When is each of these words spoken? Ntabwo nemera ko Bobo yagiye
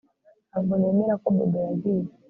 Ntabwo 0.49 0.73
nemera 0.79 1.13
ko 1.21 1.27
Bobo 1.35 1.57
yagiye 1.67 2.09